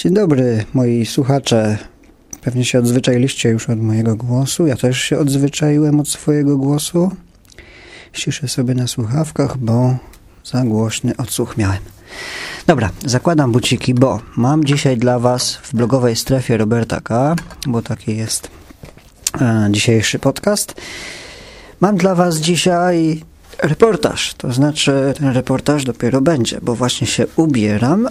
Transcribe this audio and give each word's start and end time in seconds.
Dzień 0.00 0.14
dobry, 0.14 0.64
moi 0.74 1.06
słuchacze. 1.06 1.78
Pewnie 2.40 2.64
się 2.64 2.78
odzwyczailiście 2.78 3.48
już 3.48 3.68
od 3.68 3.80
mojego 3.80 4.16
głosu. 4.16 4.66
Ja 4.66 4.76
też 4.76 4.98
się 5.00 5.18
odzwyczaiłem 5.18 6.00
od 6.00 6.08
swojego 6.08 6.56
głosu. 6.56 7.10
Ściszę 8.12 8.48
sobie 8.48 8.74
na 8.74 8.86
słuchawkach, 8.86 9.56
bo 9.58 9.96
za 10.44 10.64
głośny 10.64 11.16
odsłuch 11.16 11.56
miałem. 11.56 11.78
Dobra, 12.66 12.90
zakładam 13.06 13.52
buciki, 13.52 13.94
bo 13.94 14.20
mam 14.36 14.64
dzisiaj 14.64 14.96
dla 14.96 15.18
Was 15.18 15.54
w 15.54 15.74
blogowej 15.74 16.16
strefie 16.16 16.56
Roberta 16.56 17.00
K., 17.00 17.36
bo 17.66 17.82
taki 17.82 18.16
jest 18.16 18.50
e, 19.40 19.68
dzisiejszy 19.70 20.18
podcast. 20.18 20.74
Mam 21.80 21.96
dla 21.96 22.14
Was 22.14 22.36
dzisiaj 22.36 23.22
reportaż, 23.62 24.34
to 24.34 24.52
znaczy 24.52 25.14
ten 25.18 25.28
reportaż 25.28 25.84
dopiero 25.84 26.20
będzie, 26.20 26.58
bo 26.62 26.74
właśnie 26.74 27.06
się 27.06 27.26
ubieram 27.36 28.08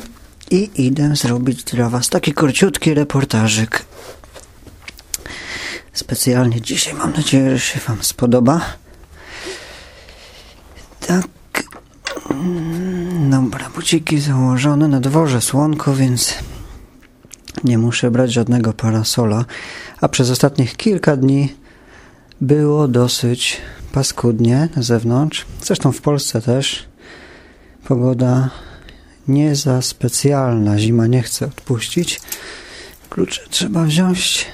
i 0.52 0.70
idę 0.75 1.16
zrobić 1.16 1.63
dla 1.63 1.89
Was 1.89 2.09
taki 2.09 2.34
króciutki 2.34 2.94
reportażyk. 2.94 3.85
Specjalnie 5.94 6.62
dzisiaj 6.62 6.94
mam 6.94 7.13
nadzieję, 7.13 7.52
że 7.52 7.59
się 7.59 7.80
Wam 7.88 8.03
spodoba. 8.03 8.62
Tak. 11.08 11.27
Mm, 12.31 13.30
Dobra, 13.30 13.70
buciki 13.70 14.20
założone 14.20 14.88
na 14.88 14.99
dworze 14.99 15.41
słonko, 15.41 15.95
więc 15.95 16.34
nie 17.63 17.77
muszę 17.77 18.11
brać 18.11 18.34
żadnego 18.34 18.73
parasola. 18.73 19.45
A 20.02 20.08
przez 20.08 20.30
ostatnich 20.30 20.77
kilka 20.77 21.16
dni 21.16 21.55
było 22.41 22.88
dosyć 22.88 23.58
paskudnie 23.91 24.70
na 24.75 24.81
zewnątrz. 24.81 25.45
Zresztą 25.63 25.91
w 25.91 26.02
Polsce 26.02 26.41
też. 26.41 26.86
Pogoda 27.88 28.50
nie 29.29 29.55
za 29.55 29.81
specjalna. 29.81 30.79
Zima 30.79 31.07
nie 31.07 31.21
chce 31.23 31.45
odpuścić. 31.45 32.21
Klucze 33.09 33.41
trzeba 33.49 33.83
wziąć. 33.83 34.45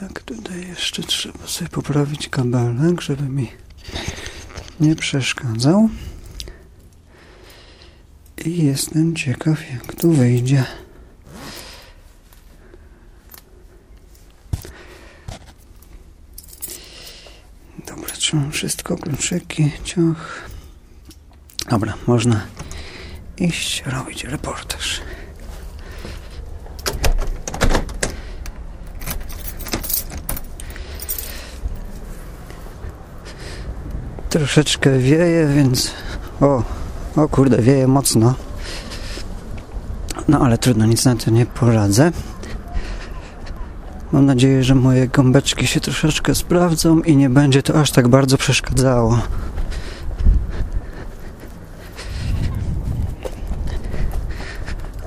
Tak, 0.00 0.22
tutaj 0.22 0.68
jeszcze 0.68 1.02
trzeba 1.02 1.46
sobie 1.46 1.68
poprawić 1.70 2.28
kabelek, 2.28 3.00
żeby 3.00 3.22
mi 3.22 3.52
nie 4.80 4.96
przeszkadzał. 4.96 5.88
I 8.44 8.64
jestem 8.64 9.16
ciekaw, 9.16 9.70
jak 9.70 9.94
tu 9.94 10.12
wyjdzie. 10.12 10.64
Dobra, 17.86 18.10
trzymam 18.10 18.52
wszystko, 18.52 18.96
kluczyki, 18.96 19.72
ciach. 19.84 20.50
Dobra, 21.70 21.94
można 22.06 22.46
iść 23.38 23.84
robić 23.86 24.24
reportaż. 24.24 25.00
Troszeczkę 34.30 34.98
wieje, 34.98 35.46
więc... 35.46 35.90
O, 36.40 36.62
o 37.16 37.28
kurde, 37.28 37.62
wieje 37.62 37.88
mocno. 37.88 38.34
No 40.28 40.40
ale 40.40 40.58
trudno, 40.58 40.86
nic 40.86 41.04
na 41.04 41.16
to 41.16 41.30
nie 41.30 41.46
poradzę. 41.46 42.12
Mam 44.12 44.26
nadzieję, 44.26 44.64
że 44.64 44.74
moje 44.74 45.08
gąbeczki 45.08 45.66
się 45.66 45.80
troszeczkę 45.80 46.34
sprawdzą 46.34 47.00
i 47.00 47.16
nie 47.16 47.30
będzie 47.30 47.62
to 47.62 47.80
aż 47.80 47.90
tak 47.90 48.08
bardzo 48.08 48.38
przeszkadzało. 48.38 49.18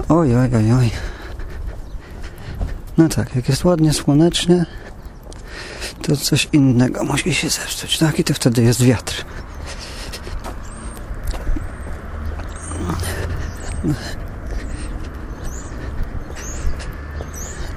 Oj, 0.10 0.36
oj, 0.36 0.50
oj, 0.56 0.74
oj. 0.74 0.92
No 2.98 3.10
tak, 3.10 3.36
jak 3.36 3.50
jest 3.50 3.66
ładnie 3.66 3.94
słonecznie, 3.94 4.66
to 6.02 6.18
coś 6.18 6.50
innego 6.54 7.04
musi 7.04 7.34
się 7.34 7.50
zepsuć, 7.50 7.98
tak? 7.98 8.20
I 8.20 8.24
to 8.24 8.34
wtedy 8.34 8.64
jest 8.64 8.84
wiatr. 8.84 9.26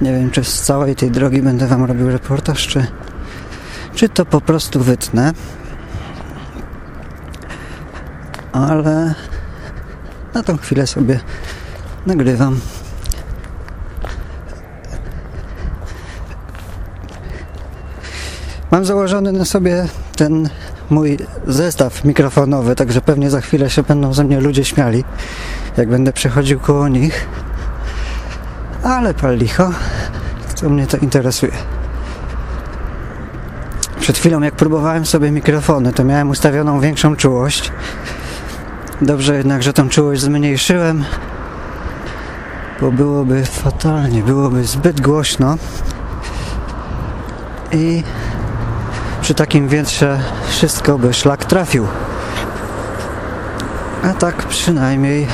Nie 0.01 0.11
wiem, 0.11 0.31
czy 0.31 0.43
z 0.43 0.61
całej 0.61 0.95
tej 0.95 1.11
drogi 1.11 1.41
będę 1.41 1.67
Wam 1.67 1.83
robił 1.83 2.09
reportaż, 2.11 2.67
czy, 2.67 2.87
czy 3.95 4.09
to 4.09 4.25
po 4.25 4.41
prostu 4.41 4.79
wytnę. 4.79 5.33
Ale 8.51 9.15
na 10.33 10.43
tą 10.43 10.57
chwilę 10.57 10.87
sobie 10.87 11.19
nagrywam. 12.05 12.59
Mam 18.71 18.85
założony 18.85 19.31
na 19.31 19.45
sobie 19.45 19.87
ten 20.15 20.49
mój 20.89 21.17
zestaw 21.47 22.05
mikrofonowy, 22.05 22.75
także 22.75 23.01
pewnie 23.01 23.29
za 23.29 23.41
chwilę 23.41 23.69
się 23.69 23.83
będą 23.83 24.13
ze 24.13 24.23
mnie 24.23 24.39
ludzie 24.39 24.65
śmiali, 24.65 25.03
jak 25.77 25.89
będę 25.89 26.13
przechodził 26.13 26.59
koło 26.59 26.87
nich. 26.87 27.27
Ale 28.83 29.13
pal 29.13 29.37
licho, 29.37 29.71
co 30.55 30.69
mnie 30.69 30.87
to 30.87 30.97
interesuje. 30.97 31.51
Przed 33.99 34.17
chwilą, 34.17 34.41
jak 34.41 34.55
próbowałem 34.55 35.05
sobie 35.05 35.31
mikrofony, 35.31 35.93
to 35.93 36.03
miałem 36.03 36.29
ustawioną 36.29 36.79
większą 36.79 37.15
czułość. 37.15 37.71
Dobrze 39.01 39.35
jednak, 39.35 39.63
że 39.63 39.73
tą 39.73 39.89
czułość 39.89 40.21
zmniejszyłem, 40.21 41.03
bo 42.83 42.91
byłoby 42.91 43.45
fatalnie, 43.45 44.23
byłoby 44.23 44.63
zbyt 44.63 45.01
głośno. 45.01 45.55
I 47.71 48.03
przy 49.21 49.33
takim 49.33 49.67
wietrze 49.67 50.19
wszystko 50.49 50.97
by 50.97 51.13
szlak 51.13 51.45
trafił. 51.45 51.87
A 54.03 54.13
tak 54.13 54.35
przynajmniej 54.35 55.27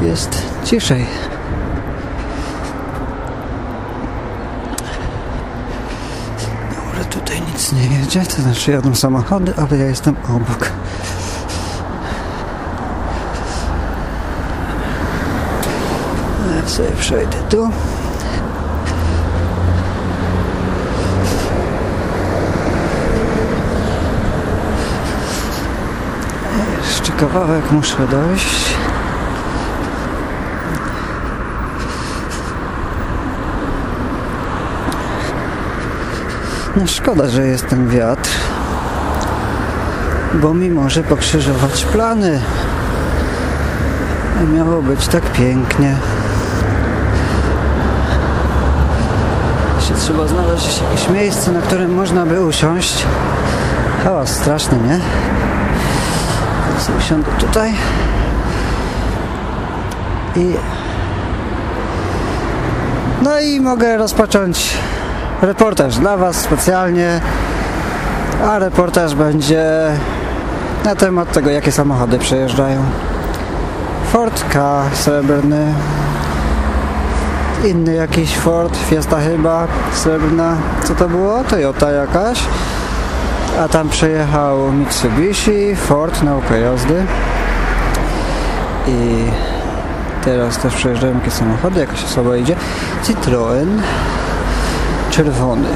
jest 0.00 0.42
ciszej. 0.64 1.06
Dobra, 6.70 7.04
tutaj 7.04 7.42
nic 7.52 7.72
nie 7.72 7.98
jedzie, 7.98 8.20
to 8.20 8.42
znaczy 8.42 8.70
jadą 8.70 8.94
samochody, 8.94 9.54
ale 9.56 9.78
ja 9.78 9.86
jestem 9.86 10.16
obok. 10.28 10.72
Sobie 16.66 16.90
przejdę 17.00 17.36
tu. 17.50 17.70
Jeszcze 26.86 27.12
kawałek 27.12 27.70
muszę 27.70 28.06
dojść. 28.10 28.72
No 36.76 36.86
szkoda, 36.86 37.28
że 37.28 37.46
jest 37.46 37.68
ten 37.68 37.88
wiatr, 37.88 38.30
bo 40.34 40.54
mi 40.54 40.70
może 40.70 41.02
pokrzyżować 41.02 41.84
plany. 41.84 42.42
Miało 44.54 44.82
być 44.82 45.08
tak 45.08 45.32
pięknie. 45.32 45.96
Jeszcze 49.92 50.12
trzeba 50.12 50.26
znaleźć 50.26 50.82
jakieś 50.82 51.08
miejsce, 51.08 51.52
na 51.52 51.60
którym 51.60 51.94
można 51.94 52.26
by 52.26 52.44
usiąść. 52.44 53.06
Hałas 54.04 54.28
straszny, 54.28 54.78
nie? 54.88 55.00
sobie 56.80 56.98
usiądę 56.98 57.30
tutaj 57.38 57.74
i 60.36 60.54
no 63.22 63.40
i 63.40 63.60
mogę 63.60 63.96
rozpocząć 63.96 64.78
reportaż 65.42 65.98
dla 65.98 66.16
Was 66.16 66.36
specjalnie 66.36 67.20
a 68.48 68.58
reportaż 68.58 69.14
będzie 69.14 69.64
na 70.84 70.94
temat 70.94 71.32
tego 71.32 71.50
jakie 71.50 71.72
samochody 71.72 72.18
przejeżdżają 72.18 72.82
Ford 74.12 74.44
K 74.52 74.82
srebrny 74.94 75.74
inny 77.64 77.94
jakiś 77.94 78.36
Ford 78.36 78.76
Fiesta 78.76 79.20
chyba 79.20 79.66
srebrna. 79.94 80.56
Co 80.84 80.94
to 80.94 81.08
było? 81.08 81.44
Toyota 81.44 81.90
jakaś. 81.90 82.40
A 83.60 83.68
tam 83.68 83.88
przejechał 83.88 84.72
Mitsubishi, 84.72 85.76
Ford, 85.76 86.22
nauka 86.22 86.56
jazdy. 86.56 87.04
I 88.88 89.24
teraz 90.24 90.58
też 90.58 90.74
przejeżdżają 90.74 91.14
jakieś 91.14 91.32
samochody, 91.32 91.80
jakaś 91.80 92.04
osoba 92.04 92.36
idzie. 92.36 92.56
Citroen 93.06 93.82
czerwony. 95.10 95.68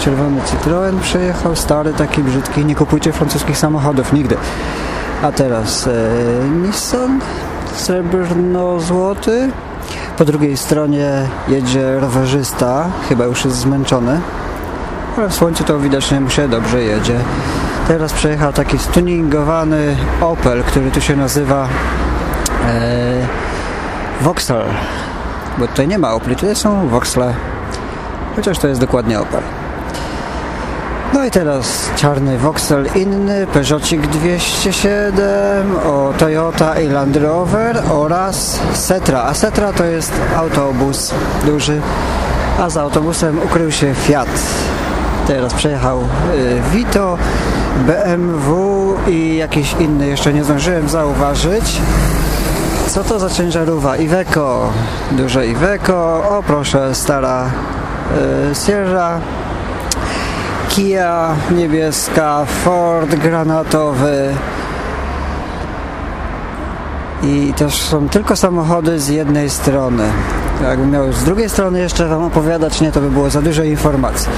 Czerwony 0.00 0.40
Citroen 0.50 1.00
przejechał, 1.00 1.56
stary, 1.56 1.92
taki 1.92 2.22
brzydki. 2.22 2.64
Nie 2.64 2.74
kupujcie 2.74 3.12
francuskich 3.12 3.58
samochodów, 3.58 4.12
nigdy. 4.12 4.36
A 5.22 5.32
teraz 5.32 5.86
e, 5.86 5.90
Nissan 6.48 7.20
srebrno-złoty. 7.76 9.50
Po 10.18 10.24
drugiej 10.24 10.56
stronie 10.56 11.28
jedzie 11.48 12.00
rowerzysta, 12.00 12.90
chyba 13.08 13.24
już 13.24 13.44
jest 13.44 13.56
zmęczony, 13.56 14.20
ale 15.18 15.28
w 15.28 15.34
słońcu 15.34 15.64
to 15.64 15.78
widocznie 15.78 16.20
mu 16.20 16.30
się 16.30 16.48
dobrze 16.48 16.82
jedzie. 16.82 17.18
Teraz 17.88 18.12
przejechał 18.12 18.52
taki 18.52 18.78
stuningowany 18.78 19.96
Opel, 20.20 20.62
który 20.64 20.90
tu 20.90 21.00
się 21.00 21.16
nazywa 21.16 21.68
e, 22.68 23.26
Vauxhall, 24.20 24.64
bo 25.58 25.66
tutaj 25.66 25.88
nie 25.88 25.98
ma 25.98 26.12
Opli, 26.12 26.36
tutaj 26.36 26.56
są 26.56 26.88
Vauxhall, 26.88 27.32
chociaż 28.36 28.58
to 28.58 28.68
jest 28.68 28.80
dokładnie 28.80 29.20
Opel. 29.20 29.61
No 31.22 31.26
i 31.26 31.30
teraz 31.30 31.90
czarny 31.96 32.38
Vauxhall 32.38 32.86
inny, 32.94 33.46
Peugeotik 33.46 34.06
207, 34.06 35.76
o 35.86 36.12
Toyota 36.18 36.80
i 36.80 36.88
Land 36.88 37.16
Rover 37.16 37.82
oraz 37.90 38.60
Setra. 38.74 39.22
A 39.22 39.34
Setra 39.34 39.72
to 39.72 39.84
jest 39.84 40.12
autobus 40.36 41.14
duży, 41.46 41.80
a 42.60 42.70
za 42.70 42.82
autobusem 42.82 43.38
ukrył 43.44 43.72
się 43.72 43.94
Fiat. 43.94 44.28
Teraz 45.26 45.54
przejechał 45.54 46.00
y, 46.00 46.04
Vito, 46.72 47.18
BMW 47.86 48.94
i 49.08 49.36
jakiś 49.36 49.74
inny, 49.80 50.06
jeszcze 50.06 50.32
nie 50.32 50.44
zdążyłem 50.44 50.88
zauważyć. 50.88 51.80
Co 52.86 53.04
to 53.04 53.18
za 53.18 53.30
ciężarówka? 53.30 53.96
Iveco, 53.96 54.70
duże 55.12 55.46
Iveco, 55.46 56.28
o 56.38 56.42
proszę, 56.46 56.94
stara 56.94 57.50
y, 58.52 58.54
Sierra 58.66 59.20
Kia 60.76 61.36
niebieska, 61.50 62.44
Ford 62.44 63.14
granatowy 63.14 64.34
i 67.22 67.52
to 67.56 67.70
są 67.70 68.08
tylko 68.08 68.36
samochody 68.36 69.00
z 69.00 69.08
jednej 69.08 69.50
strony. 69.50 70.04
Jakbym 70.62 70.90
miał 70.90 71.12
z 71.12 71.24
drugiej 71.24 71.50
strony 71.50 71.80
jeszcze 71.80 72.08
Wam 72.08 72.24
opowiadać, 72.24 72.80
nie, 72.80 72.92
to 72.92 73.00
by 73.00 73.10
było 73.10 73.30
za 73.30 73.42
dużo 73.42 73.62
informacji. 73.62 74.28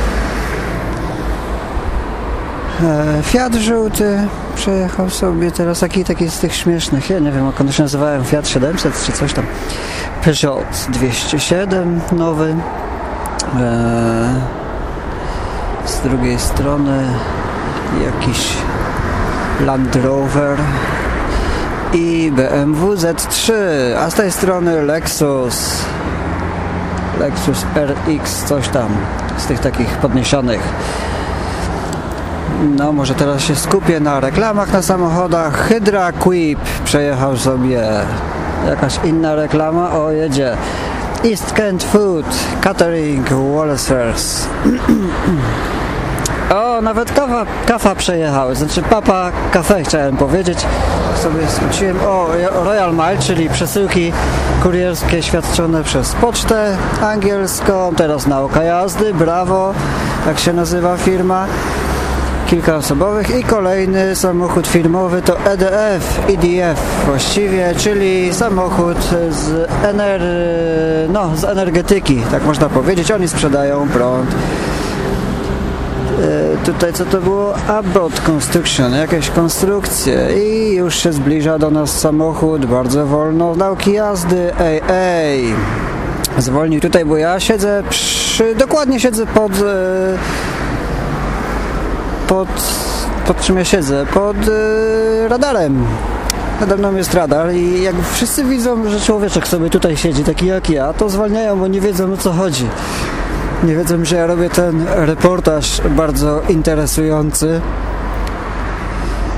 E, 2.83 3.23
Fiat 3.23 3.55
żółty 3.55 4.19
przejechał 4.57 5.11
sobie 5.11 5.51
teraz 5.51 5.81
taki, 5.81 6.05
taki 6.05 6.31
z 6.31 6.39
tych 6.39 6.55
śmiesznych, 6.55 7.11
ja 7.11 7.19
nie 7.19 7.33
wiem 7.33 7.47
jak 7.47 7.61
one 7.61 7.73
się 7.73 7.83
nazywają, 7.83 8.25
Fiat 8.25 8.49
700 8.49 9.05
czy 9.07 9.13
coś 9.13 9.33
tam. 9.33 9.45
Peugeot 10.25 10.87
207 10.89 12.01
nowy. 12.13 12.57
Eee, 13.57 14.64
z 15.87 16.01
drugiej 16.01 16.39
strony 16.39 17.03
jakiś 18.05 18.57
Land 19.67 19.97
Rover 19.97 20.59
i 21.93 22.33
BMW 22.37 22.95
Z3, 22.95 23.53
a 23.99 24.11
z 24.11 24.15
tej 24.15 24.33
strony 24.33 24.83
Lexus. 24.83 25.85
Lexus 27.21 27.67
RX, 27.77 28.45
coś 28.45 28.69
tam 28.69 28.89
z 29.37 29.47
tych 29.47 29.61
takich 29.61 29.89
podniesionych. 29.89 30.61
No 32.77 32.93
może 32.93 33.15
teraz 33.15 33.43
się 33.43 33.57
skupię 33.57 34.01
na 34.01 34.21
reklamach 34.21 34.73
na 34.73 34.83
samochodach. 34.83 35.69
Hydra 35.69 36.13
Quip 36.13 36.61
przejechał 36.85 37.37
sobie. 37.37 37.83
Jakaś 38.67 39.01
inna 39.05 39.35
reklama, 39.35 39.93
o 39.93 40.11
jedzie 40.11 40.57
East 41.25 41.55
Kent 41.55 41.83
Food 41.83 42.27
Catering 42.61 43.25
Wallisers 43.31 44.47
O, 46.51 46.81
nawet 46.81 47.13
kawa, 47.13 47.47
kawa 47.67 47.95
przejechały, 47.95 48.55
znaczy 48.55 48.83
papa 48.83 49.33
kafe 49.53 49.85
chciałem 49.85 50.17
powiedzieć. 50.17 50.59
Sobie 51.23 51.49
skróciłem. 51.49 51.97
O, 52.07 52.29
Royal 52.65 52.95
Mail, 52.95 53.19
czyli 53.19 53.51
przesyłki 53.51 54.13
kurierskie 54.63 55.23
świadczone 55.23 55.85
przez 55.85 56.13
pocztę 56.13 56.77
angielską. 57.03 57.95
Teraz 57.97 58.27
nauka 58.27 58.63
jazdy, 58.63 59.15
brawo, 59.15 59.75
tak 60.25 60.39
się 60.39 60.53
nazywa 60.53 60.97
firma. 60.97 61.47
Kilkaosobowych 62.55 63.39
i 63.39 63.45
kolejny 63.45 64.17
samochód 64.17 64.67
firmowy 64.67 65.23
to 65.23 65.41
EDF, 65.41 66.21
EDF 66.29 67.05
właściwie, 67.07 67.75
czyli 67.79 68.35
samochód 68.35 68.97
z, 69.31 69.71
ener 69.85 70.21
no, 71.09 71.37
z 71.37 71.45
energetyki, 71.45 72.23
tak 72.31 72.45
można 72.45 72.69
powiedzieć. 72.69 73.11
Oni 73.11 73.29
sprzedają 73.29 73.89
prąd 73.89 74.31
E, 76.23 76.67
tutaj 76.67 76.93
co 76.93 77.05
to 77.05 77.21
było? 77.21 77.55
Abbott 77.57 78.21
Construction, 78.21 78.95
jakieś 78.95 79.31
konstrukcje 79.31 80.29
i 80.45 80.75
już 80.75 80.97
się 80.97 81.13
zbliża 81.13 81.59
do 81.59 81.71
nas 81.71 82.01
samochód, 82.01 82.67
bardzo 82.67 83.07
wolno, 83.07 83.55
nauki 83.55 83.93
jazdy, 83.93 84.53
ej, 84.61 84.81
ej. 84.89 85.55
Zwolnij 86.39 86.81
tutaj, 86.81 87.05
bo 87.05 87.17
ja 87.17 87.41
siedzę 87.41 87.83
przy, 87.91 88.55
dokładnie 88.55 89.01
siedzę 89.01 89.27
pod 89.27 89.53
e, 89.53 89.63
pod 92.29 92.49
pod 93.27 93.41
czym 93.41 93.57
ja 93.57 93.65
siedzę? 93.65 94.07
Pod 94.15 94.37
e, 94.37 95.29
radarem. 95.29 95.85
Nade 96.61 96.77
mną 96.77 96.97
jest 96.97 97.15
radar 97.15 97.53
i 97.53 97.83
jak 97.83 97.95
wszyscy 98.13 98.45
widzą, 98.45 98.91
że 98.91 99.01
człowieczek 99.01 99.49
sobie 99.49 99.71
tutaj 99.71 99.97
siedzi, 99.97 100.25
taki 100.25 100.47
jak 100.47 100.71
ja, 100.71 100.93
to 100.93 101.11
zwalniają, 101.11 101.59
bo 101.59 101.67
nie 101.67 101.81
wiedzą 101.81 102.13
o 102.13 102.17
co 102.17 102.33
chodzi. 102.33 102.67
Nie 103.65 103.77
wiedzą, 103.77 104.05
że 104.05 104.17
ja 104.17 104.27
robię 104.27 104.51
ten 104.51 104.87
reportaż 104.89 105.81
bardzo 105.91 106.43
interesujący. 106.49 107.61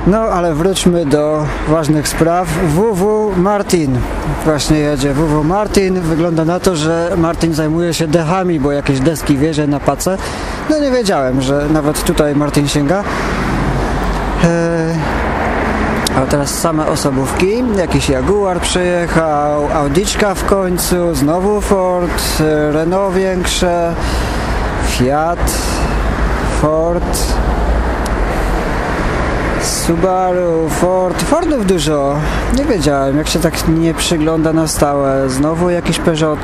No, 0.06 0.18
ale 0.18 0.54
wróćmy 0.54 1.06
do 1.06 1.46
ważnych 1.68 2.08
spraw. 2.08 2.48
WW 2.48 3.32
Martin 3.36 3.98
właśnie 4.44 4.78
jedzie. 4.78 5.14
WW 5.14 5.44
Martin 5.44 6.00
wygląda 6.00 6.44
na 6.44 6.60
to, 6.60 6.76
że 6.76 7.12
Martin 7.16 7.54
zajmuje 7.54 7.94
się 7.94 8.06
dechami, 8.06 8.60
bo 8.60 8.72
jakieś 8.72 9.00
deski 9.00 9.38
wiezie 9.38 9.66
na 9.66 9.80
pace. 9.80 10.18
No 10.70 10.78
nie 10.78 10.90
wiedziałem, 10.90 11.42
że 11.42 11.66
nawet 11.72 12.04
tutaj 12.04 12.34
Martin 12.34 12.68
sięga. 12.68 13.04
Eee, 14.44 14.96
a 16.16 16.26
teraz 16.26 16.50
same 16.50 16.86
osobówki. 16.86 17.64
Jakiś 17.78 18.08
Jaguar 18.08 18.60
przyjechał, 18.60 19.68
Audiczka 19.74 20.34
w 20.34 20.44
końcu, 20.44 21.14
znowu 21.14 21.60
Ford, 21.60 22.22
Renault 22.72 23.14
większe, 23.14 23.94
Fiat, 24.88 25.52
Ford, 26.60 27.18
Subaru, 29.66 30.68
Ford, 30.68 31.22
Fordów 31.22 31.66
dużo. 31.66 32.16
Nie 32.56 32.64
wiedziałem, 32.64 33.16
jak 33.18 33.28
się 33.28 33.38
tak 33.38 33.68
nie 33.68 33.94
przygląda 33.94 34.52
na 34.52 34.66
stałe. 34.66 35.30
Znowu 35.30 35.70
jakiś 35.70 35.98
Peugeot. 35.98 36.38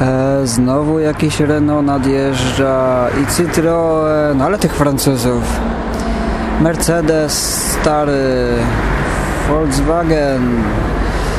E, 0.00 0.40
znowu 0.44 0.98
jakiś 0.98 1.40
Renault 1.40 1.86
nadjeżdża 1.86 3.06
i 3.22 3.26
Citroën, 3.26 4.42
ale 4.42 4.58
tych 4.58 4.74
Francuzów. 4.74 5.42
Mercedes 6.60 7.32
stary, 7.72 8.48
Volkswagen, 9.48 10.62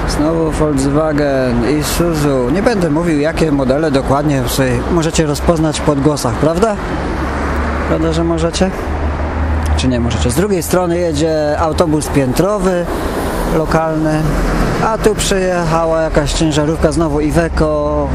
znowu 0.09 0.51
Volkswagen, 0.51 1.79
Isuzu. 1.79 2.50
Nie 2.50 2.62
będę 2.62 2.89
mówił 2.89 3.19
jakie 3.19 3.51
modele 3.51 3.91
dokładnie 3.91 4.43
możecie 4.91 5.25
rozpoznać 5.25 5.81
po 5.81 5.91
odgłosach, 5.91 6.33
prawda? 6.33 6.75
Prawda, 7.89 8.13
że 8.13 8.23
możecie? 8.23 8.71
Czy 9.83 9.89
nie 9.89 9.99
możecie? 9.99 10.31
Z 10.31 10.35
drugiej 10.35 10.63
strony 10.63 10.97
jedzie 10.97 11.59
autobus 11.59 12.07
piętrowy, 12.07 12.85
lokalny, 13.57 14.21
a 14.85 14.97
tu 14.97 15.15
przyjechała 15.15 16.01
jakaś 16.01 16.33
ciężarówka, 16.33 16.91
znowu 16.91 17.19
Iveco, 17.19 18.07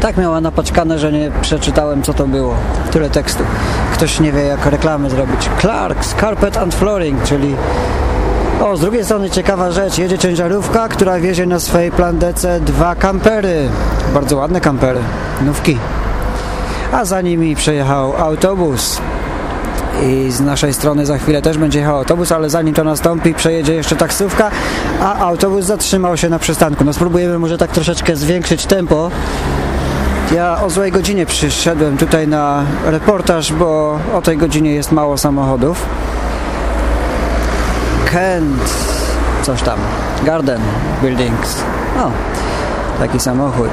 tak 0.00 0.16
miała 0.16 0.40
napaczkane, 0.40 0.98
że 0.98 1.12
nie 1.12 1.30
przeczytałem 1.40 2.02
co 2.02 2.14
to 2.14 2.26
było. 2.26 2.54
Tyle 2.90 3.10
tekstu. 3.10 3.44
Ktoś 3.92 4.20
nie 4.20 4.32
wie 4.32 4.42
jak 4.42 4.66
reklamy 4.66 5.10
zrobić. 5.10 5.50
Clark's 5.62 6.20
Carpet 6.20 6.56
and 6.56 6.74
Flooring, 6.74 7.22
czyli 7.22 7.54
o, 8.64 8.76
z 8.76 8.80
drugiej 8.80 9.04
strony 9.04 9.30
ciekawa 9.30 9.70
rzecz. 9.70 9.98
Jedzie 9.98 10.18
ciężarówka, 10.18 10.88
która 10.88 11.20
wiezie 11.20 11.46
na 11.46 11.60
swojej 11.60 11.90
plandece 11.90 12.60
dwa 12.60 12.94
kampery. 12.94 13.68
Bardzo 14.14 14.36
ładne 14.36 14.60
kampery. 14.60 15.00
Nówki. 15.46 15.78
A 16.92 17.04
za 17.04 17.20
nimi 17.20 17.56
przejechał 17.56 18.16
autobus. 18.16 19.00
I 20.02 20.32
z 20.32 20.40
naszej 20.40 20.74
strony 20.74 21.06
za 21.06 21.18
chwilę 21.18 21.42
też 21.42 21.58
będzie 21.58 21.78
jechał 21.78 21.96
autobus, 21.96 22.32
ale 22.32 22.50
zanim 22.50 22.74
to 22.74 22.84
nastąpi, 22.84 23.34
przejedzie 23.34 23.74
jeszcze 23.74 23.96
taksówka, 23.96 24.50
a 25.00 25.18
autobus 25.18 25.64
zatrzymał 25.64 26.16
się 26.16 26.28
na 26.28 26.38
przystanku. 26.38 26.84
No 26.84 26.92
spróbujemy 26.92 27.38
może 27.38 27.58
tak 27.58 27.70
troszeczkę 27.70 28.16
zwiększyć 28.16 28.66
tempo, 28.66 29.10
ja 30.34 30.62
o 30.62 30.70
złej 30.70 30.92
godzinie 30.92 31.26
przyszedłem 31.26 31.96
tutaj 31.96 32.28
na 32.28 32.64
reportaż, 32.84 33.52
bo 33.52 33.98
o 34.14 34.22
tej 34.22 34.36
godzinie 34.36 34.74
jest 34.74 34.92
mało 34.92 35.18
samochodów. 35.18 35.86
Kent, 38.10 38.74
coś 39.42 39.62
tam, 39.62 39.78
Garden 40.24 40.60
Buildings. 41.02 41.62
O, 41.98 42.10
taki 42.98 43.20
samochód. 43.20 43.70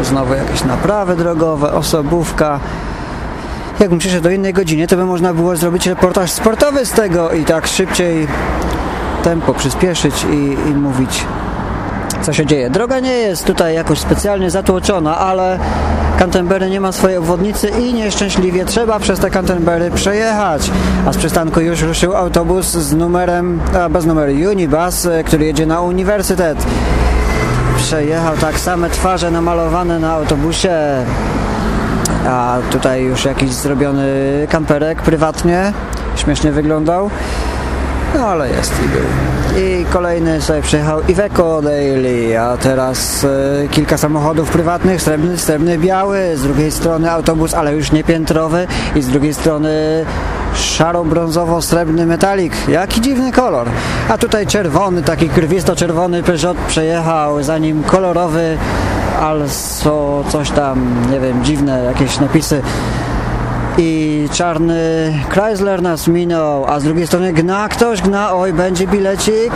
E, 0.00 0.04
znowu 0.04 0.34
jakieś 0.34 0.64
naprawy 0.64 1.16
drogowe, 1.16 1.72
osobówka. 1.72 2.60
Jakbym 3.80 3.98
przyszedł 3.98 4.22
do 4.22 4.30
innej 4.30 4.52
godzinie, 4.52 4.86
to 4.86 4.96
by 4.96 5.04
można 5.04 5.34
było 5.34 5.56
zrobić 5.56 5.86
reportaż 5.86 6.30
sportowy 6.30 6.86
z 6.86 6.90
tego 6.90 7.32
i 7.32 7.44
tak 7.44 7.66
szybciej 7.66 8.26
tempo 9.22 9.54
przyspieszyć 9.54 10.24
i, 10.24 10.70
i 10.70 10.74
mówić 10.74 11.24
co 12.22 12.32
się 12.32 12.46
dzieje. 12.46 12.70
Droga 12.70 13.00
nie 13.00 13.12
jest 13.12 13.44
tutaj 13.44 13.74
jakoś 13.74 13.98
specjalnie 13.98 14.50
zatłoczona, 14.50 15.18
ale 15.18 15.58
Canterbury 16.18 16.70
nie 16.70 16.80
ma 16.80 16.92
swojej 16.92 17.16
obwodnicy 17.16 17.68
i 17.68 17.94
nieszczęśliwie 17.94 18.64
trzeba 18.64 18.98
przez 18.98 19.20
te 19.20 19.30
Canterbury 19.30 19.90
przejechać. 19.90 20.70
A 21.06 21.12
z 21.12 21.16
przystanku 21.16 21.60
już 21.60 21.82
ruszył 21.82 22.16
autobus 22.16 22.66
z 22.66 22.92
numerem, 22.92 23.60
a 23.84 23.88
bez 23.88 24.06
numeru 24.06 24.32
Unibus, 24.50 25.08
który 25.24 25.44
jedzie 25.44 25.66
na 25.66 25.80
uniwersytet. 25.80 26.58
Przejechał 27.76 28.36
tak 28.36 28.60
same 28.60 28.90
twarze 28.90 29.30
namalowane 29.30 29.98
na 29.98 30.12
autobusie. 30.12 31.04
A 32.26 32.58
tutaj 32.70 33.02
już 33.02 33.24
jakiś 33.24 33.50
zrobiony 33.50 34.06
kamperek 34.50 35.02
prywatnie. 35.02 35.72
Śmiesznie 36.16 36.52
wyglądał. 36.52 37.10
No 38.14 38.26
ale 38.26 38.50
jest 38.50 38.72
i 38.84 38.88
był. 38.88 39.02
I 39.62 39.84
kolejny 39.84 40.42
sobie 40.42 40.62
przejechał 40.62 41.00
Iveco 41.08 41.62
Daily, 41.62 42.40
a 42.40 42.56
teraz 42.56 43.24
y, 43.24 43.68
kilka 43.70 43.98
samochodów 43.98 44.50
prywatnych, 44.50 45.02
srebrny, 45.02 45.38
srebrny, 45.38 45.78
biały, 45.78 46.36
z 46.36 46.42
drugiej 46.42 46.70
strony 46.70 47.10
autobus, 47.10 47.54
ale 47.54 47.74
już 47.74 47.92
nie 47.92 48.04
piętrowy 48.04 48.66
i 48.94 49.02
z 49.02 49.08
drugiej 49.08 49.34
strony 49.34 50.04
szaro-brązowo-srebrny 50.54 52.06
metalik. 52.06 52.52
Jaki 52.68 53.00
dziwny 53.00 53.32
kolor. 53.32 53.66
A 54.08 54.18
tutaj 54.18 54.46
czerwony, 54.46 55.02
taki 55.02 55.28
krwisto-czerwony 55.28 56.22
Peugeot 56.22 56.56
przejechał, 56.68 57.42
zanim 57.42 57.82
kolorowy 57.82 58.58
also 59.20 60.24
coś 60.28 60.50
tam, 60.50 60.86
nie 61.10 61.20
wiem, 61.20 61.44
dziwne 61.44 61.84
jakieś 61.84 62.20
napisy 62.20 62.62
i 63.78 64.28
czarny 64.32 65.12
Chrysler 65.28 65.82
nas 65.82 66.08
minął, 66.08 66.64
a 66.66 66.80
z 66.80 66.84
drugiej 66.84 67.06
strony 67.06 67.32
gna 67.32 67.68
ktoś, 67.68 68.02
gna, 68.02 68.36
oj, 68.36 68.52
będzie 68.52 68.86
bilecik. 68.86 69.52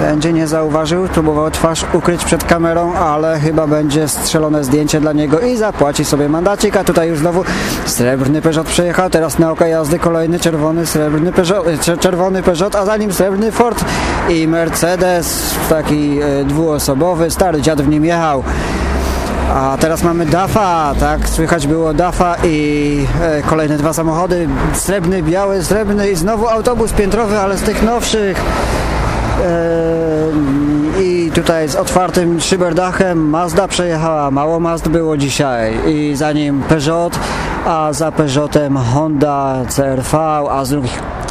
Będzie 0.00 0.32
nie 0.32 0.46
zauważył, 0.46 1.08
próbował 1.08 1.50
twarz 1.50 1.84
ukryć 1.92 2.24
przed 2.24 2.44
kamerą, 2.44 2.94
ale 2.94 3.40
chyba 3.40 3.66
będzie 3.66 4.08
strzelone 4.08 4.64
zdjęcie 4.64 5.00
dla 5.00 5.12
niego 5.12 5.40
i 5.40 5.56
zapłaci 5.56 6.04
sobie 6.04 6.28
mandacik, 6.28 6.76
a 6.76 6.84
tutaj 6.84 7.08
już 7.08 7.18
znowu 7.18 7.44
srebrny 7.86 8.42
Peugeot 8.42 8.66
przejechał, 8.66 9.10
teraz 9.10 9.38
na 9.38 9.50
oka 9.50 9.66
jazdy 9.66 9.98
kolejny 9.98 10.40
czerwony, 10.40 10.86
srebrny 10.86 11.32
Peugeot, 11.32 11.66
czerwony 12.00 12.42
Peugeot, 12.42 12.74
a 12.74 12.84
za 12.84 12.96
nim 12.96 13.12
srebrny 13.12 13.52
Ford 13.52 13.84
i 14.28 14.48
Mercedes, 14.48 15.54
taki 15.68 16.20
e, 16.20 16.44
dwuosobowy, 16.44 17.30
stary 17.30 17.62
dziad 17.62 17.82
w 17.82 17.88
nim 17.88 18.04
jechał. 18.04 18.42
A 19.54 19.76
teraz 19.80 20.02
mamy 20.02 20.26
DAFA, 20.26 20.94
tak? 21.00 21.28
Słychać 21.28 21.66
było 21.66 21.94
DAFA 21.94 22.36
i 22.44 23.06
e, 23.22 23.42
kolejne 23.42 23.76
dwa 23.76 23.92
samochody. 23.92 24.48
Srebrny, 24.72 25.22
biały, 25.22 25.64
srebrny 25.64 26.10
i 26.10 26.14
znowu 26.14 26.48
autobus 26.48 26.92
piętrowy, 26.92 27.38
ale 27.38 27.56
z 27.56 27.62
tych 27.62 27.82
nowszych. 27.82 28.40
E, 29.44 31.02
I 31.02 31.30
tutaj 31.34 31.68
z 31.68 31.76
otwartym 31.76 32.40
szyberdachem 32.40 33.28
Mazda 33.28 33.68
przejechała. 33.68 34.30
Mało 34.30 34.60
Mazd 34.60 34.88
było 34.88 35.16
dzisiaj. 35.16 35.74
I 35.86 36.16
za 36.16 36.32
nim 36.32 36.62
Peugeot, 36.62 37.18
a 37.66 37.92
za 37.92 38.12
Peugeotem 38.12 38.76
Honda 38.76 39.56
CRV, 39.68 40.18
a 40.50 40.64
z, 40.64 40.70
drugi, 40.70 40.88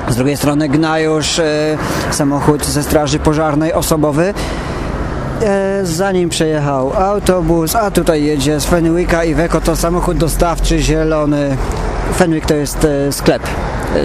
z 0.10 0.16
drugiej 0.16 0.38
strony 0.38 0.70
Gnajusz, 0.70 1.40
e, 1.40 1.78
samochód 2.12 2.66
ze 2.66 2.84
straży 2.84 3.20
pożarnej 3.20 3.74
osobowy 3.74 4.34
e, 5.42 5.80
zanim 5.84 6.30
przejechał 6.30 6.94
autobus, 6.94 7.76
a 7.76 7.92
tutaj 7.92 8.24
jedzie 8.24 8.60
z 8.60 8.66
Fenwicka 8.66 9.24
i 9.24 9.36
Weko 9.36 9.62
to 9.62 9.76
samochód 9.76 10.18
dostawczy 10.18 10.80
zielony. 10.80 11.58
Fenwick 12.14 12.48
to 12.48 12.54
jest 12.54 12.88
sklep. 13.12 13.44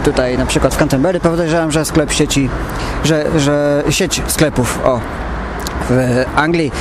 Tutaj 0.04 0.38
na 0.38 0.46
przykład 0.46 0.74
w 0.74 0.78
Canterbury 0.78 1.20
podejrzewam, 1.20 1.72
że 1.72 1.84
sklep 1.84 2.12
sieci, 2.12 2.48
że, 3.04 3.24
że 3.36 3.84
sieć 3.90 4.22
sklepów, 4.26 4.78
o, 4.84 5.00
w 5.90 6.24
Anglii. 6.36 6.72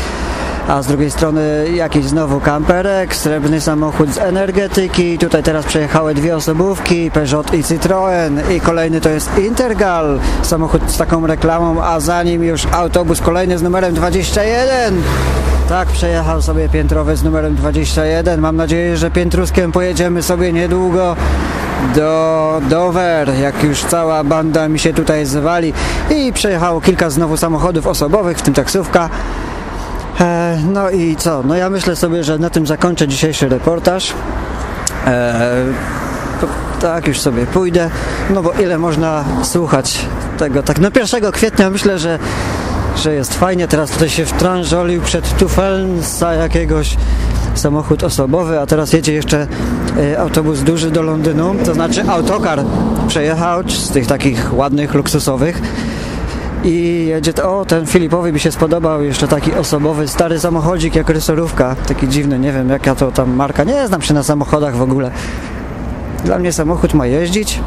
A 0.68 0.82
z 0.82 0.88
drugiej 0.88 1.12
strony 1.12 1.66
jakiś 1.76 2.06
znowu 2.06 2.40
kamperek, 2.40 3.16
srebrny 3.16 3.62
samochód 3.62 4.10
z 4.10 4.18
energetyki, 4.18 5.18
tutaj 5.18 5.44
teraz 5.44 5.66
przejechały 5.66 6.14
dwie 6.14 6.36
osobówki, 6.36 7.12
Peugeot 7.12 7.54
i 7.54 7.64
Citroën 7.64 8.52
i 8.52 8.60
kolejny 8.62 9.02
to 9.02 9.10
jest 9.10 9.38
Intergal, 9.38 10.20
samochód 10.42 10.82
z 10.88 10.98
taką 10.98 11.28
reklamą, 11.28 11.84
a 11.84 12.00
za 12.00 12.24
nim 12.24 12.44
już 12.44 12.66
autobus 12.72 13.22
kolejny 13.22 13.58
z 13.58 13.62
numerem 13.62 13.94
21. 13.94 15.02
Tak, 15.72 15.88
przejechał 15.88 16.42
sobie 16.42 16.70
piętrowy 16.70 17.16
z 17.16 17.24
numerem 17.24 17.56
21. 17.56 18.42
Mam 18.42 18.56
nadzieję, 18.56 18.98
że 18.98 19.12
piętruskiem 19.12 19.72
pojedziemy 19.72 20.24
sobie 20.24 20.54
niedługo 20.54 21.16
do 21.96 22.62
Dover, 22.70 23.40
jak 23.40 23.64
już 23.64 23.84
cała 23.84 24.24
banda 24.24 24.68
mi 24.68 24.80
się 24.80 24.94
tutaj 24.94 25.26
zwali 25.26 25.74
i 26.16 26.34
przejechało 26.34 26.82
kilka 26.82 27.10
znowu 27.10 27.38
samochodów 27.38 27.88
osobowych, 27.88 28.38
w 28.38 28.42
tym 28.42 28.54
taksówka. 28.54 29.10
E, 30.20 30.58
no 30.74 30.90
i 30.90 31.16
co? 31.16 31.44
No 31.44 31.56
ja 31.56 31.70
myślę 31.70 31.96
sobie, 31.96 32.24
że 32.24 32.38
na 32.38 32.50
tym 32.50 32.68
zakończę 32.68 33.08
dzisiejszy 33.08 33.50
reportaż. 33.50 34.14
E, 35.06 35.66
tak, 36.82 37.08
już 37.08 37.20
sobie 37.20 37.46
pójdę. 37.46 37.90
No 38.30 38.44
bo 38.44 38.52
ile 38.52 38.78
można 38.78 39.24
słuchać 39.44 40.06
tego? 40.38 40.64
Tak, 40.64 40.80
no 40.80 40.90
1 40.96 41.32
kwietnia 41.32 41.70
myślę, 41.70 42.00
że, 42.00 42.20
że 42.98 43.14
jest 43.14 43.34
fajnie. 43.34 43.68
Teraz 43.68 43.92
tutaj 43.92 44.10
się 44.10 44.26
wtrążolił 44.26 45.02
przed 45.02 45.38
Tufelsa 45.38 46.34
jakiegoś 46.34 46.98
samochód 47.56 48.04
osobowy, 48.04 48.60
a 48.60 48.66
teraz 48.66 48.94
jedzie 48.94 49.14
jeszcze 49.14 49.48
e, 49.98 50.20
autobus 50.20 50.62
duży 50.62 50.92
do 50.92 51.02
Londynu, 51.02 51.56
to 51.66 51.74
znaczy 51.74 52.04
autokar 52.04 52.64
przejechał 53.08 53.70
z 53.70 53.90
tych 53.90 54.08
takich 54.08 54.54
ładnych, 54.54 54.94
luksusowych. 54.94 55.62
I 56.64 57.06
jedzie, 57.10 57.44
o 57.44 57.66
ten 57.66 57.86
Filipowi 57.86 58.32
by 58.32 58.40
się 58.40 58.52
spodobał, 58.52 59.04
jeszcze 59.04 59.28
taki 59.28 59.54
osobowy, 59.54 60.08
stary 60.08 60.40
samochodzik 60.40 60.96
jak 60.96 61.10
rysorówka, 61.10 61.76
taki 61.88 62.08
dziwny, 62.08 62.40
nie 62.40 62.52
wiem 62.52 62.70
jaka 62.70 62.96
to 62.96 63.12
tam 63.12 63.36
marka, 63.36 63.64
nie 63.64 63.88
znam 63.88 64.02
się 64.02 64.14
na 64.14 64.24
samochodach 64.24 64.76
w 64.76 64.82
ogóle. 64.82 65.12
Dla 66.26 66.40
mnie 66.40 66.54
samochód 66.54 66.94
ma 66.94 67.08
jeździć. 67.08 67.60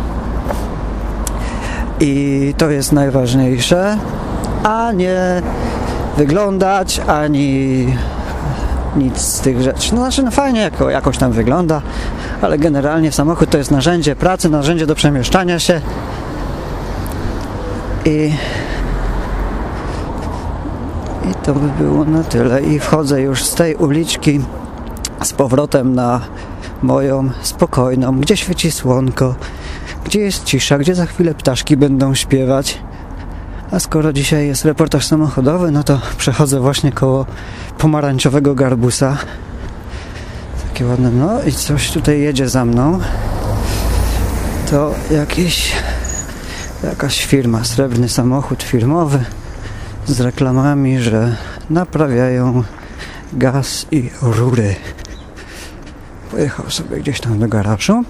I 2.01 2.55
to 2.59 2.71
jest 2.71 2.93
najważniejsze, 2.93 3.99
a 4.65 4.93
nie 4.93 5.43
wyglądać, 6.17 7.01
ani 7.07 7.87
nic 8.97 9.19
z 9.19 9.41
tych 9.41 9.63
rzeczy. 9.63 9.95
No 9.95 10.01
znaczy, 10.01 10.23
no 10.23 10.31
fajnie 10.31 10.61
jako, 10.61 10.91
jakoś 10.91 11.19
tam 11.19 11.33
wygląda, 11.33 11.83
ale 12.43 12.59
generalnie 12.59 13.13
samochód 13.13 13.51
to 13.51 13.59
jest 13.59 13.71
narzędzie 13.71 14.17
pracy, 14.17 14.49
narzędzie 14.49 14.87
do 14.87 14.95
przemieszczania 14.95 15.59
się 15.59 15.81
i 18.05 18.33
i 21.31 21.35
to 21.35 21.55
by 21.55 21.85
było 21.85 22.05
na 22.05 22.25
tyle. 22.25 22.63
I 22.63 22.79
wchodzę 22.79 23.21
już 23.21 23.45
z 23.45 23.55
tej 23.55 23.75
uliczki 23.75 24.41
z 25.23 25.33
powrotem 25.33 25.95
na 25.95 26.21
moją 26.83 27.31
spokojną, 27.43 28.21
gdzie 28.21 28.37
świeci 28.37 28.71
słonko, 28.71 29.35
gdzie 30.05 30.21
jest 30.21 30.45
cisza, 30.45 30.79
gdzie 30.79 30.95
za 30.95 31.07
chwilę 31.07 31.35
ptaszki 31.35 31.77
będą 31.77 32.15
śpiewać. 32.15 32.79
A 33.75 33.81
skoro 33.81 34.13
dzisiaj 34.13 34.47
jest 34.47 34.65
reportaż 34.65 35.07
samochodowy, 35.07 35.71
no 35.71 35.85
to 35.85 36.01
przechodzę 36.19 36.61
właśnie 36.61 36.93
koło 36.93 37.27
pomarańczowego 37.79 38.55
garbusa. 38.55 39.19
Takie 40.69 40.87
ładne, 40.87 41.11
no 41.11 41.43
i 41.43 41.53
coś 41.53 41.91
tutaj 41.91 42.21
jedzie 42.21 42.49
za 42.49 42.65
mną. 42.65 43.01
To 44.71 44.95
jakiś, 45.11 45.73
jakaś 46.85 47.25
firma, 47.25 47.65
srebrny 47.65 48.09
samochód 48.09 48.63
firmowy 48.63 49.25
z 50.07 50.21
reklamami, 50.21 51.01
że 51.01 51.37
naprawiają 51.71 52.63
gaz 53.33 53.87
i 53.91 54.11
rury. 54.23 54.77
Pojechał 56.31 56.71
sobie 56.71 56.97
gdzieś 56.97 57.21
tam 57.21 57.39
do 57.39 57.49
garażu. 57.49 58.05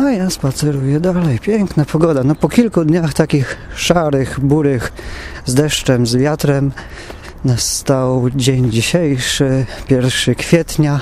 A 0.00 0.10
ja 0.10 0.30
spaceruję 0.30 1.00
dalej. 1.00 1.38
Piękna 1.38 1.84
pogoda. 1.84 2.24
No 2.24 2.34
po 2.34 2.48
kilku 2.48 2.84
dniach 2.84 3.14
takich 3.14 3.56
szarych, 3.74 4.40
burych, 4.40 4.92
z 5.46 5.54
deszczem, 5.54 6.06
z 6.06 6.16
wiatrem 6.16 6.72
nastał 7.44 8.30
dzień 8.30 8.70
dzisiejszy, 8.70 9.66
1 9.90 10.34
kwietnia. 10.34 11.00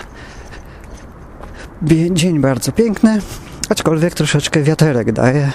Dzień 2.11 2.41
bardzo 2.41 2.73
piękny, 2.73 3.21
aczkolwiek 3.69 4.15
troszeczkę 4.15 4.63
wiaterek 4.63 5.13
daje. 5.13 5.53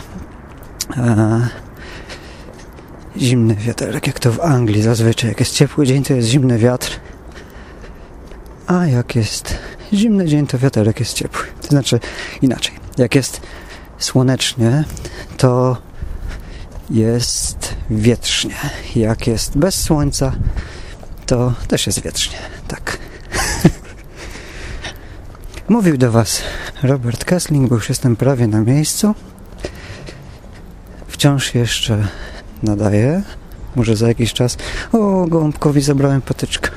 Zimny 3.18 3.56
wiaterek, 3.56 4.08
jak 4.08 4.20
to 4.20 4.32
w 4.32 4.40
Anglii 4.40 4.82
zazwyczaj. 4.82 5.30
Jak 5.30 5.40
jest 5.40 5.54
ciepły 5.54 5.88
dzień, 5.88 6.04
to 6.04 6.14
jest 6.14 6.28
zimny 6.28 6.58
wiatr. 6.58 7.00
A 8.68 8.88
jak 8.88 9.16
jest 9.16 9.58
zimny 9.94 10.26
dzień, 10.26 10.48
to 10.48 10.58
wiaterek 10.58 11.00
jest 11.00 11.14
ciepły. 11.14 11.44
To 11.62 11.68
znaczy 11.68 12.00
inaczej. 12.42 12.83
Jak 12.98 13.16
jest 13.16 13.42
słonecznie, 13.98 14.84
to 15.38 15.78
jest 16.90 17.76
wietrznie. 17.90 18.56
Jak 18.96 19.28
jest 19.28 19.58
bez 19.58 19.82
słońca, 19.82 20.32
to 21.26 21.54
też 21.68 21.88
jest 21.88 22.02
wietrznie. 22.02 22.38
Tak. 22.68 22.98
Mówił 25.70 25.98
do 25.98 26.12
Was 26.12 26.42
Robert 26.84 27.26
Kessling, 27.26 27.70
bo 27.70 27.76
już 27.76 27.90
jestem 27.90 28.16
prawie 28.16 28.48
na 28.48 28.62
miejscu. 28.62 29.16
Wciąż 31.08 31.56
jeszcze 31.56 32.08
nadaję. 32.64 33.22
Może 33.76 33.96
za 33.96 34.08
jakiś 34.08 34.34
czas. 34.34 34.58
O, 34.92 35.26
gołąbkowi 35.28 35.82
zabrałem 35.82 36.22
patyczkę. 36.22 36.70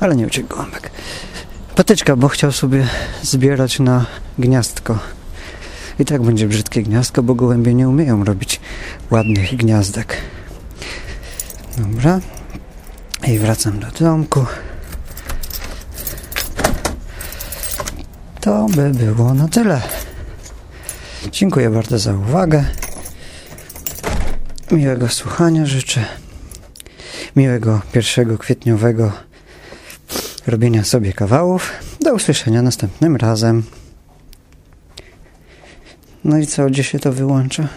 Ale 0.00 0.16
nie 0.16 0.26
uciekł 0.26 0.48
gołąbek. 0.48 0.89
Patyczka, 1.76 2.16
bo 2.16 2.28
chciał 2.28 2.52
sobie 2.52 2.86
zbierać 3.22 3.78
na 3.78 4.06
gniazdko. 4.38 4.98
I 5.98 6.04
tak 6.04 6.22
będzie 6.22 6.46
brzydkie 6.46 6.82
gniazdko, 6.82 7.22
bo 7.22 7.34
gołębie 7.34 7.74
nie 7.74 7.88
umieją 7.88 8.24
robić 8.24 8.60
ładnych 9.10 9.56
gniazdek. 9.56 10.16
Dobra. 11.78 12.20
I 13.28 13.38
wracam 13.38 13.80
do 13.80 13.86
domku. 14.00 14.46
To 18.40 18.66
by 18.66 18.90
było 18.90 19.34
na 19.34 19.48
tyle. 19.48 19.82
Dziękuję 21.32 21.70
bardzo 21.70 21.98
za 21.98 22.14
uwagę. 22.14 22.64
Miłego 24.70 25.08
słuchania 25.08 25.66
życzę. 25.66 26.04
Miłego 27.36 27.80
pierwszego 27.92 28.38
kwietniowego 28.38 29.12
robienia 30.50 30.84
sobie 30.84 31.12
kawałów. 31.12 31.72
Do 32.00 32.14
usłyszenia 32.14 32.62
następnym 32.62 33.16
razem. 33.16 33.62
No 36.24 36.38
i 36.38 36.46
co, 36.46 36.66
gdzie 36.66 36.84
się 36.84 36.98
to 36.98 37.12
wyłącza? 37.12 37.68